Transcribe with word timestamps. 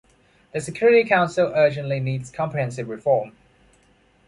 The 0.51 0.59
Security 0.61 1.07
Council 1.07 1.53
urgently 1.55 1.99
needs 1.99 2.31
comprehensive 2.31 2.89
reform. 2.89 3.33